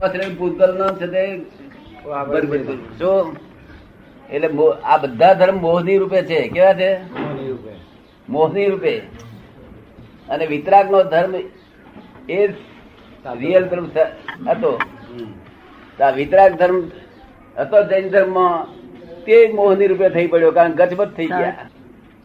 [0.00, 1.22] પછી પૂતગલ નો છે તે
[4.30, 4.48] એટલે
[4.84, 6.38] આ બધા ધર્મ મોહની રૂપે છે.
[6.54, 6.90] કેવા છે?
[8.28, 8.94] મોહની રૂપે.
[10.28, 11.32] અને વિતરાગ નો ધર્મ
[12.28, 12.38] એ
[13.40, 13.86] રિયલ ધર્મ
[14.48, 14.72] હતો.
[16.16, 16.78] વિતરાગ ધર્મ
[17.58, 18.36] હતો જૈન ધર્મ
[19.26, 21.68] તે મોહની રૂપે થઈ પડ્યો કારણ ગચબત થઈ ગયા.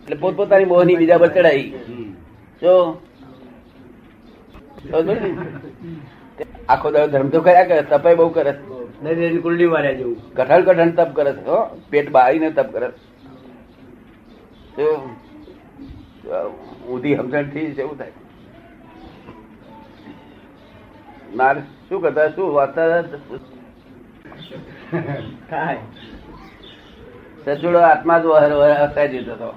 [0.04, 1.66] એટલે પોતપોતાની મોહની બીજા પર ચડાઈ.
[2.62, 2.74] જો
[4.82, 5.30] સમજો ને?
[6.70, 8.52] આખો દાડો ધર્મ તો કર્યા કરે તપાઈ બહુ કરે.
[9.38, 10.18] કુંડલી વાળા જેવું.
[10.34, 11.58] કઠણ કઠણ તપ કરે છે હો.
[11.90, 12.88] પેટ બાળીને તપ કરે.
[16.90, 18.12] ઊંધી સમજણથી એવું થાય.
[21.36, 23.02] મારે શું કરતા શું વાર્તા
[25.50, 25.78] થાય
[27.46, 28.26] સચોડો આત્મા જ
[28.84, 29.50] હસાઈ દીધો હતો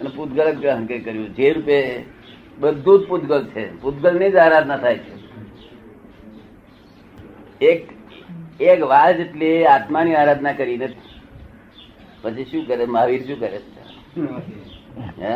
[0.00, 1.28] અને પૂતગલ જ ગ્રહણ કરી કર્યું.
[1.34, 1.78] જે રૂપે
[2.58, 3.64] બધું જ પૂતગલ છે.
[3.82, 5.27] પૂતગલની જ આરાધના થાય છે.
[7.60, 7.80] એક
[8.60, 10.88] એક વાર જેટલી આત્માની આરાધના કરીને
[12.22, 12.84] પછી શું કરે?
[12.86, 13.58] મહાવીર શું કરે?
[15.22, 15.32] હે?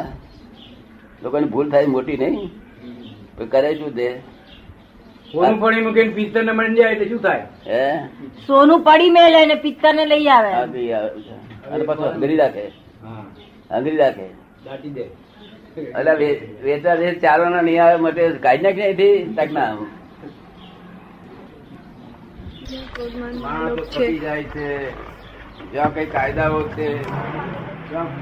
[1.23, 2.51] લોકોની ભૂલ થાય મોટી નહીં.
[3.37, 4.09] પણ કરે શું તે?
[5.33, 7.45] સોનું પડી મૂકીને પિત્તર ને મળી જાય એટલે શું થાય?
[7.67, 7.83] હે?
[8.47, 10.53] સોનું પડી મેલે ને પિત્તર ને લઈ આવે.
[11.73, 12.65] અને પાછું હંગરી રાખે.
[13.71, 14.29] હંગરી રાખે.
[14.69, 15.09] દાટી દે.
[15.77, 16.15] એટલે
[16.65, 19.69] વેચા વેચ ચાલવાના નહીં આવે માટે કાઢી નાખી અહીંથી તક ના
[23.43, 24.69] માણસો પતી જાય છે.
[25.73, 26.89] જ્યાં કઈ કાયદાઓ છે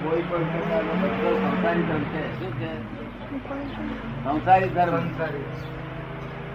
[0.03, 2.39] કોઈ પણ પ્રકારનો બધો સંસારી ધર્મ છે.
[2.39, 2.73] શું છે?
[4.25, 4.97] સંસારી ધર્મ.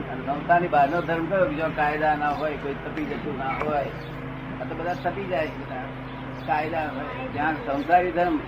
[0.10, 1.46] અને સંસારની બહારનો ધર્મ કયો?
[1.46, 3.86] બીજો કાયદા ના હોય કોઈ તપી જતું ના હોય.
[4.62, 5.64] આ તો બધા તપી જાય છે
[6.48, 7.30] કાયદા હોય.
[7.34, 8.40] જ્યાં સંસારી ધર્મ.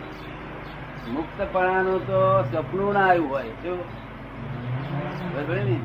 [1.08, 3.50] મુક્તપણાનું તો સપનું ના આવ્યું હોય.
[3.50, 3.80] શું?
[5.34, 5.80] બરાબર ને?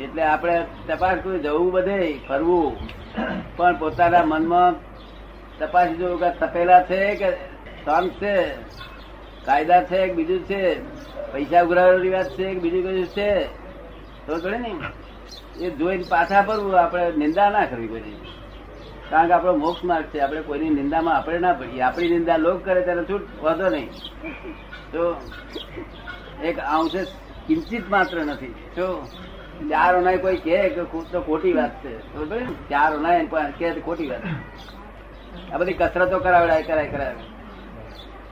[0.00, 2.76] એટલે આપણે તપાસ જવું બધે, ફરવું.
[3.56, 4.74] પણ પોતાના મનમાં
[5.58, 7.30] તપાસ જોવું કે તપેલા છે કે
[7.84, 8.52] શાંત છે,
[9.44, 10.80] કાયદા છે કે બીજું છે,
[11.32, 13.44] પૈસા ઉઘરાવાનો રિવાજ છે, કે બીજું કયું છે,
[14.26, 14.74] તો ગણે ને.
[15.60, 18.00] એ જોઈને પાછા ફરવું, આપણે નિંદા ના કરવી કોઈ
[19.10, 21.80] કારણ કે આપણો મોક્ષ માર્ગ છે, આપણે કોઈની નિંદામાં આપણે ના પડીએ.
[21.80, 23.90] આપણી નિંદા લોક કરે ત્યારે છૂટ વાંધો નહીં.
[24.92, 25.20] તો
[26.44, 27.04] એક અંશે
[27.46, 28.54] કિંચિત માત્ર નથી.
[28.76, 29.08] જો
[29.64, 31.98] ચાર ઓનાય કોઈ કે તો ખોટી વાત છે.
[32.68, 34.20] ચાર ઓનાય તો ખોટી વાત
[35.52, 37.14] આ બધી કસરતો કરાવડાય કરાય કરાય.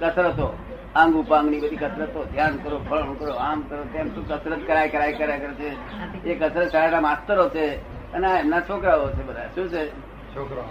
[0.00, 0.58] કસરતો.
[0.96, 2.24] આંગ ઉપાંગની બધી કસરતો.
[2.24, 5.70] ધ્યાન કરો ફળ કરો આમ કરો તેમ શું કસરત કરાય કરાય કરાય કરે છે.
[6.24, 7.76] એ કસરત કરાયેલા માસ્તરો છે
[8.12, 9.48] અને એમના છોકરાઓ છે બધા.
[9.54, 9.88] શું છે?
[10.36, 10.64] છોકરો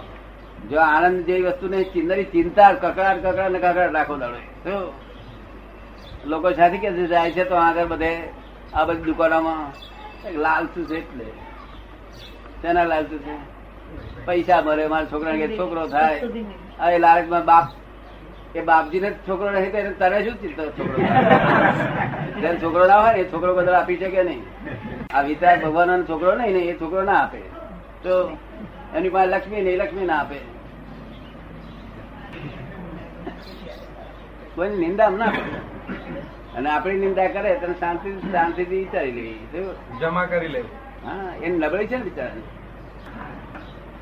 [0.70, 4.36] જો આનંદ જેવી વસ્તુ ને ચિંતાની ચિંતા કકડાટ કકડાટ ને કકડાટ રાખો દાડો.
[4.36, 4.92] શું?
[6.30, 8.22] લોકો સાથે કે જાય છે તો આગળ બધે
[8.74, 9.72] આ બધી દુકાનોમાં
[10.30, 11.24] લાલચુ છે એટલે
[12.62, 13.34] તેના લાલચુ છે
[14.26, 16.20] પૈસા મળે મારા છોકરા કે છોકરો થાય.
[16.80, 17.68] આ એ લાલચમાં બાપ
[18.54, 20.96] એ બાપજી ને છોકરો નહીં તો એને તારે શું ચિંતા છોકરો?
[22.40, 24.42] જેને છોકરો ના હોય ને એ છોકરો બધા આપી શકે નહીં.
[25.14, 27.38] આ વિચાર ભગવાન છોકરો નહીં ને એ છોકરો ના આપે.
[28.02, 28.38] તો
[28.94, 30.38] એની પાસે લક્ષ્મી નહીં લક્ષ્મી ના આપે.
[34.54, 35.73] કોઈ નિંદા ના કરે.
[36.56, 39.64] અને આપણી નિંદા કરે તો શાંતિ શાંતિથી વિચારી લેવી
[40.00, 40.60] જમા કરી લે.
[41.06, 42.44] હા એને નબળી છે ને બિચારા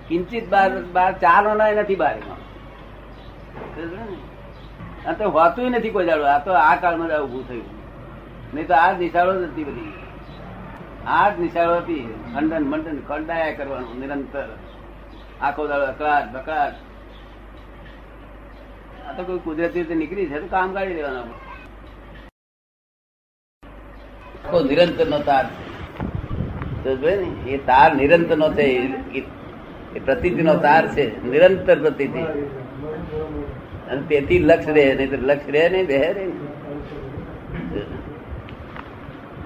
[0.09, 2.17] કિંચિત બાર બાર ચાર નો નથી બાર.
[5.07, 6.27] આ તો હોતું નથી કોઈ દાડો.
[6.35, 7.69] આ તો આ કાળમાં ઉભું થયું.
[8.55, 9.93] નહીં તો આ નિશાળો જ હતી બધી.
[11.17, 12.05] આ જ નિશાળો હતી.
[12.35, 14.49] ખંડન મંડન ખંડાયા કરવાનું નિરંતર.
[15.43, 16.77] આખો દાડો અકળાટ બકળાટ.
[19.07, 21.29] આ તો કોઈ કુદરતી રીતે નીકળી છે તો કામ કાઢી દેવાનું
[24.45, 25.45] આખો નિરંતર નો તાર
[26.85, 27.13] છે
[27.47, 28.65] એ તાર નિરંતર નો છે
[29.15, 29.25] એ-
[30.05, 32.27] પ્રતિથી નો તાર છે નિરંતર પ્રતિથી
[33.91, 35.99] અને તેથી લક્ષ રહે નહીં તો લક્ષ રહે નહીં બે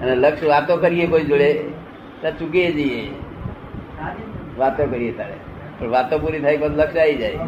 [0.01, 1.49] અને લક્ષ વાતો કરીએ કોઈ જોડે
[2.21, 3.03] તો ચૂકીએ જઈએ.
[4.57, 5.35] વાતો કરીએ તારે.
[5.79, 7.39] પણ વાતો પૂરી થાય પછી લક્ષ આવી જાય.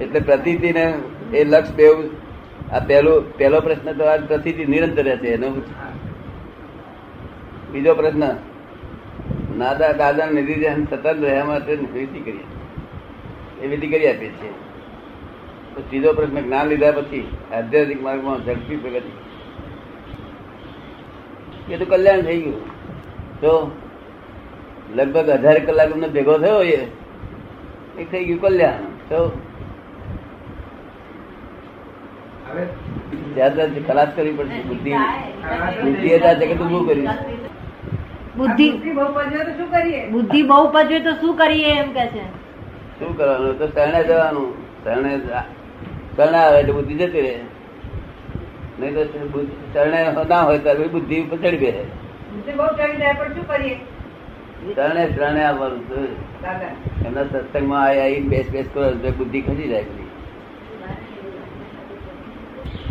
[0.00, 0.84] એટલે પ્રતિથી ને
[1.32, 1.86] એ લક્ષ બે
[2.72, 5.48] આ પહેલો પહેલો પ્રશ્ન તો આ પ્રતિથી નિરંતર રહેશે, એનો
[7.72, 8.24] બીજો પ્રશ્ન,
[9.58, 12.44] નાદા દાદા નિધિ ધ્યાન સતત રહ્યા માટે વિધિ કરી
[13.62, 14.52] એ વિધિ કરી આપીએ છીએ.
[15.74, 19.12] તો ત્રીજો પ્રશ્ન, જ્ઞાન લીધા પછી, આધ્યાત્મિક માર્ગમાં ઝડપી પ્રગતિ.
[21.72, 22.60] એ તો કલ્યાણ થઈ ગયું.
[23.40, 23.52] તો
[24.94, 26.78] લગભગ અઢાર કલાક અમને ભેગો થયો એ
[28.10, 28.82] થઈ ગયું કલ્યાણ.
[29.08, 29.18] તો
[33.34, 34.92] ત્યાં ખલાસ કરવી પડશે બુદ્ધિ
[35.82, 37.08] બુદ્ધિ એ ત્યાં જગત ઉભું કર્યું
[38.36, 40.00] બુદ્ધિ બહુ પજવે તો શું કરીએ?
[40.10, 42.24] બુદ્ધિ બહુ પજવે તો શું કરીએ એમ કે છે?
[42.98, 43.58] શું કરવાનું?
[43.58, 44.48] તો શરણે જવાનું.
[44.84, 45.12] શરણે
[46.16, 47.34] શરણે આવે એટલે બુદ્ધિ જતી રહે.
[48.80, 49.04] નહીં તો
[49.74, 51.70] શરણે ના હોય ત્યારે બુદ્ધિ ઉપર ચડી બે
[52.32, 53.76] બુદ્ધિ બહુ ચડી જાય પણ શું કરીએ?
[54.76, 55.82] શરણે શરણે આવવાનું
[57.06, 59.82] એમના સત્સંગમાં આવી બેસ બેસ કરો બુદ્ધિ ખસી જાય.
[59.82, 60.05] બધી.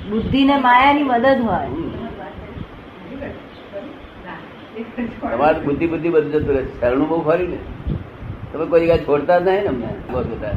[0.05, 1.69] બુદ્ધિ ને માયાની મદદ હોય
[5.21, 7.59] તમારે બુદ્ધિ બુદ્ધિ બધું જતું રહે શરણું બહુ ફરી ને.
[8.51, 9.89] તમે કોઈ જગ્યાએ છોડતા જ નહીં ને અમને.
[10.11, 10.55] બહુ બધા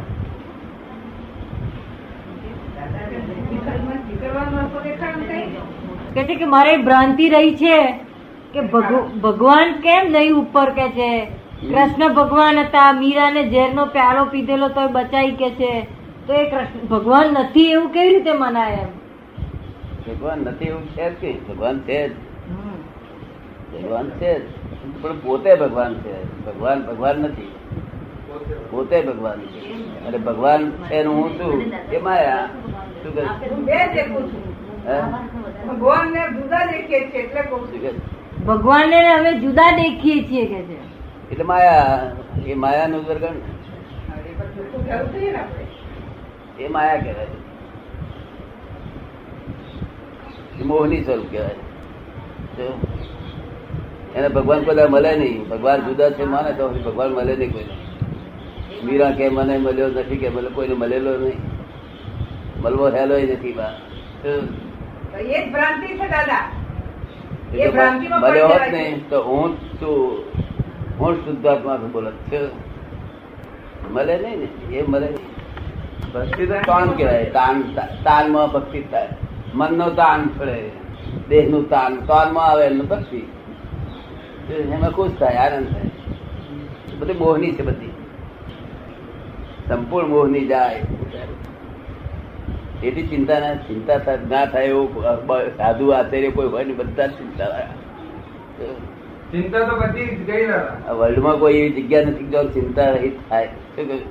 [6.14, 7.78] કે ને છે કે મારે ભ્રાંતિ રહી છે
[8.54, 11.10] કે ભગ- ભગવાન કેમ નહીં ઉપર કે છે?
[11.62, 15.72] કૃષ્ણ ભગવાન હતા મીરાને ઝેરનો પ્યાલો પીધેલો તો બચાઈ કે છે?
[16.26, 18.90] તો એ કૃષ્ણ ભગવાન નથી એવું કેવી રીતે મનાય એમ?
[20.08, 22.12] ભગવાન નથી એવું છે જ કઈ ભગવાન છે જ.
[23.74, 24.52] ભગવાન છે જ.
[25.02, 26.46] પણ પોતે ભગવાન છે.
[26.46, 27.52] ભગવાન ભગવાન નથી.
[28.70, 29.72] પોતે ભગવાન છે.
[30.04, 31.72] અને ભગવાન છે હું છું.
[31.92, 32.48] એ માયા.
[33.02, 33.24] શું કહે?
[33.24, 34.42] હું બે દેખું છું.
[34.86, 35.00] હે?
[35.66, 38.44] ભગવાનને જુદા દેખીએ છીએ એટલે કહું છું.
[38.46, 41.30] ભગવાનને અમે જુદા દેખીએ છીએ કે છે.
[41.30, 42.12] એટલે માયા
[42.46, 43.34] એ માયાનું વર્ગણ.
[45.12, 46.64] જોઈએ ને આપણે.
[46.64, 47.48] એ માયા કહેવાય એ
[50.64, 51.54] મોહની સ્વરૂપ કહેવાય.
[54.14, 55.48] એને ભગવાન બધા મળે નહીં.
[55.48, 57.64] ભગવાન જુદા છે માને તો ભગવાન મળે નહીં કોઈ
[58.84, 61.40] મીરા કે મને મળ્યો નથી કે મને કોઈને મળેલો નહીં.
[62.62, 63.72] મળવો હેલો નથી બા.
[64.22, 64.40] તો
[65.12, 66.50] તો જ ભ્રાંતિ છે દાદા.
[67.54, 70.24] એ એ તો મળ્યો હોત પડી તો હું છું
[70.98, 72.40] હું શુદ્ધાત્મા છું બોલત છે
[73.90, 74.76] મળે નહીં ને?
[74.76, 75.26] એ મળે નહીં.
[76.12, 77.24] ભક્તિ તો તાણ કહેવાય?
[77.24, 77.62] તાન
[78.04, 79.08] તાનમાં ભક્તિ થાય.
[79.58, 80.56] મનનો તાન પડે
[81.28, 83.20] દેહનું તાન તાનમાં આવે એમનું ભક્તિ
[84.74, 85.86] એમાં ખુશ થાય આનંદ થાય.
[86.98, 87.90] બધી મોહની છે બધી.
[89.68, 90.82] સંપૂર્ણ મોહની જાય.
[92.82, 93.96] એટલી ચિંતા ના ચિંતા
[94.30, 94.88] ના થાય એવું
[95.56, 97.66] સાધુ આચાર્ય કોઈ હોય ને બધા જ ચિંતા થાય.
[99.32, 100.46] ચિંતા તો બધી જ ગઈ
[100.98, 103.46] વર્લ્ડમાં કોઈ એવી જગ્યા નથી ચિંતા રહિત થાય.
[103.46, 104.06] શું કહ્યું?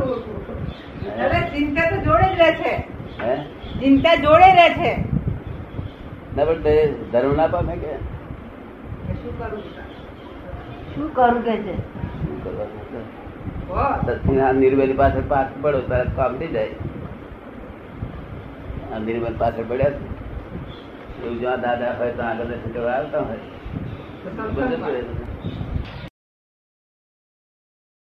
[0.00, 2.50] ચિંતા તો જોડે જ રહે છે.
[2.50, 2.70] ચિંતા જોડે રહે છે
[3.22, 3.36] હે?
[3.80, 4.92] ચિંતા જોડે રહે છે.
[6.36, 6.54] ના પણ
[7.12, 7.86] ધર્મ ના પામે કે?
[7.86, 9.62] કે શું કરું?
[10.94, 11.76] શું કરું કે છે?
[11.76, 13.26] શું કરવાનું?
[14.06, 16.70] બસ નિર્વેલી પાછળ પાછળ પડો તરત કામ થઈ જાય.
[18.94, 20.16] આ નિર્વેલ પાછળ પડ્યા છે.
[21.22, 23.38] એવું જ્યાં દાદા હોય તો આગળ દર્શન આવતા હોય.